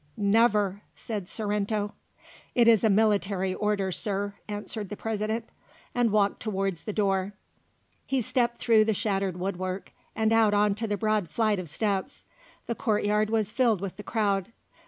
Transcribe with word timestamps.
"Never!" 0.17 0.81
said 0.95 1.29
Sorrento. 1.29 1.93
"It 2.55 2.67
is 2.67 2.83
a 2.83 2.89
military 2.89 3.53
order, 3.53 3.91
Sir," 3.91 4.33
answered 4.47 4.89
the 4.89 4.97
President, 4.97 5.47
and 5.93 6.09
walked 6.11 6.39
towards 6.39 6.85
the 6.85 6.91
door. 6.91 7.33
He 8.07 8.19
stepped 8.23 8.57
through 8.57 8.85
the 8.85 8.95
shattered 8.95 9.37
woodwork 9.37 9.91
and 10.15 10.33
out 10.33 10.55
on 10.55 10.73
the 10.73 10.97
broad 10.97 11.29
flight 11.29 11.59
of 11.59 11.69
steps. 11.69 12.25
The 12.65 12.73
courtyard 12.73 13.29
was 13.29 13.51
filled 13.51 13.79
with 13.79 13.97
the 13.97 14.01
crowd. 14.03 14.51